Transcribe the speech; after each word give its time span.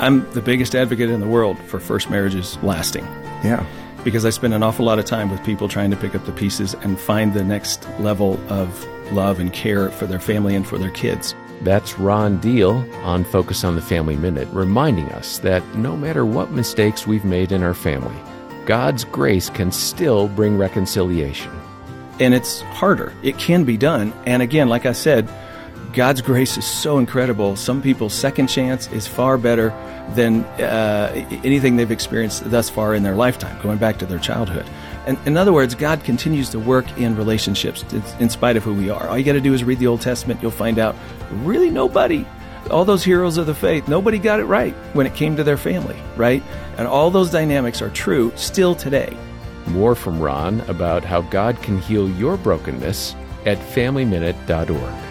I'm 0.00 0.28
the 0.32 0.40
biggest 0.40 0.74
advocate 0.74 1.10
in 1.10 1.20
the 1.20 1.26
world 1.26 1.58
for 1.64 1.78
first 1.78 2.08
marriages 2.08 2.56
lasting. 2.62 3.04
Yeah. 3.44 3.66
Because 4.02 4.24
I 4.24 4.30
spend 4.30 4.54
an 4.54 4.62
awful 4.62 4.86
lot 4.86 4.98
of 4.98 5.04
time 5.04 5.30
with 5.30 5.44
people 5.44 5.68
trying 5.68 5.90
to 5.90 5.96
pick 5.96 6.14
up 6.14 6.24
the 6.24 6.32
pieces 6.32 6.72
and 6.72 6.98
find 6.98 7.34
the 7.34 7.44
next 7.44 7.86
level 7.98 8.40
of 8.50 8.86
love 9.12 9.38
and 9.40 9.52
care 9.52 9.90
for 9.90 10.06
their 10.06 10.18
family 10.18 10.56
and 10.56 10.66
for 10.66 10.78
their 10.78 10.90
kids. 10.90 11.34
That's 11.60 11.98
Ron 11.98 12.38
Deal 12.38 12.82
on 13.02 13.24
Focus 13.24 13.62
on 13.62 13.76
the 13.76 13.82
Family 13.82 14.16
Minute, 14.16 14.48
reminding 14.52 15.10
us 15.10 15.40
that 15.40 15.62
no 15.74 15.98
matter 15.98 16.24
what 16.24 16.50
mistakes 16.50 17.06
we've 17.06 17.26
made 17.26 17.52
in 17.52 17.62
our 17.62 17.74
family, 17.74 18.16
God's 18.64 19.04
grace 19.04 19.50
can 19.50 19.70
still 19.70 20.28
bring 20.28 20.56
reconciliation. 20.56 21.52
And 22.20 22.32
it's 22.32 22.62
harder. 22.62 23.12
It 23.22 23.36
can 23.36 23.64
be 23.64 23.76
done. 23.76 24.14
And 24.24 24.40
again, 24.40 24.70
like 24.70 24.86
I 24.86 24.92
said, 24.92 25.28
God's 25.92 26.22
grace 26.22 26.56
is 26.56 26.64
so 26.64 26.98
incredible. 26.98 27.56
Some 27.56 27.82
people's 27.82 28.14
second 28.14 28.46
chance 28.46 28.86
is 28.92 29.08
far 29.08 29.36
better 29.38 29.70
than 30.14 30.44
uh, 30.44 31.10
anything 31.44 31.76
they've 31.76 31.90
experienced 31.90 32.48
thus 32.50 32.70
far 32.70 32.94
in 32.94 33.02
their 33.02 33.14
lifetime, 33.14 33.60
going 33.62 33.78
back 33.78 33.98
to 33.98 34.06
their 34.06 34.18
childhood. 34.18 34.66
And 35.06 35.18
in 35.26 35.36
other 35.36 35.52
words, 35.52 35.74
God 35.74 36.04
continues 36.04 36.50
to 36.50 36.58
work 36.60 36.86
in 36.98 37.16
relationships 37.16 37.84
in 38.20 38.30
spite 38.30 38.56
of 38.56 38.62
who 38.62 38.74
we 38.74 38.90
are. 38.90 39.08
All 39.08 39.18
you 39.18 39.24
got 39.24 39.32
to 39.32 39.40
do 39.40 39.54
is 39.54 39.64
read 39.64 39.78
the 39.78 39.86
Old 39.86 40.00
Testament. 40.00 40.40
You'll 40.42 40.50
find 40.50 40.78
out 40.78 40.94
really 41.42 41.70
nobody, 41.70 42.24
all 42.70 42.84
those 42.84 43.02
heroes 43.02 43.36
of 43.36 43.46
the 43.46 43.54
faith, 43.54 43.88
nobody 43.88 44.18
got 44.18 44.38
it 44.38 44.44
right 44.44 44.74
when 44.92 45.06
it 45.06 45.14
came 45.14 45.36
to 45.36 45.44
their 45.44 45.56
family, 45.56 45.96
right? 46.16 46.42
And 46.76 46.86
all 46.86 47.10
those 47.10 47.30
dynamics 47.30 47.82
are 47.82 47.90
true 47.90 48.32
still 48.36 48.74
today. 48.74 49.16
More 49.66 49.94
from 49.94 50.20
Ron 50.20 50.60
about 50.62 51.04
how 51.04 51.22
God 51.22 51.60
can 51.62 51.78
heal 51.78 52.08
your 52.10 52.36
brokenness 52.36 53.14
at 53.46 53.58
FamilyMinute.org. 53.58 55.09